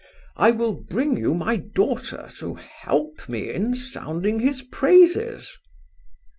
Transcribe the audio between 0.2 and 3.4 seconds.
I will bring you my daughter to help